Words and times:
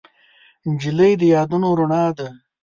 نجلۍ 0.71 1.13
د 1.21 1.23
یادونو 1.33 1.67
رڼا 1.79 2.05
ده. 2.17 2.27